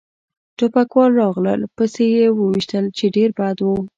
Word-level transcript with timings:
ټوپکوال 0.57 1.11
راغلل 1.21 1.61
پسې 1.75 2.03
و 2.09 2.11
يې 2.19 2.25
ویشتل، 2.37 2.85
چې 2.97 3.05
ډېر 3.15 3.29
بد 3.39 3.57
و. 3.61 3.67